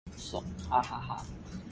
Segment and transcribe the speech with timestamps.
[0.09, 0.43] 解送